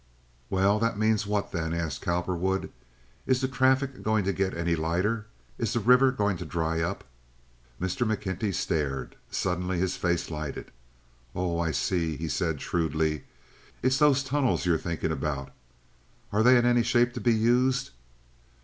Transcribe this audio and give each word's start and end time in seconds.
"Well, 0.49 0.79
that 0.79 0.97
means 0.97 1.27
what, 1.27 1.51
then?" 1.51 1.75
asked 1.75 2.01
Cowperwood. 2.01 2.71
"Is 3.27 3.39
the 3.39 3.47
traffic 3.47 4.01
going 4.01 4.25
to 4.25 4.33
get 4.33 4.57
any 4.57 4.75
lighter? 4.75 5.27
Is 5.59 5.73
the 5.73 5.79
river 5.79 6.11
going 6.11 6.37
to 6.37 6.43
dry 6.45 6.81
up?" 6.81 7.03
Mr. 7.79 8.07
McKenty 8.11 8.51
stared. 8.51 9.15
Suddenly 9.29 9.77
his 9.77 9.97
face 9.97 10.31
lighted. 10.31 10.71
"Oh, 11.35 11.59
I 11.59 11.69
see," 11.69 12.17
he 12.17 12.29
said, 12.29 12.59
shrewdly. 12.61 13.25
"It's 13.83 13.99
those 13.99 14.23
tunnels 14.23 14.65
you're 14.65 14.79
thinking 14.79 15.11
about. 15.11 15.51
Are 16.31 16.41
they 16.41 16.57
in 16.57 16.65
any 16.65 16.81
shape 16.81 17.13
to 17.13 17.21
be 17.21 17.35
used?" 17.35 17.91